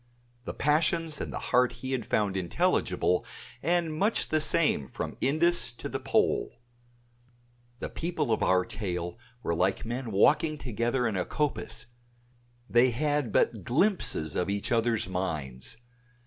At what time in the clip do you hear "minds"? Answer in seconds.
15.07-15.77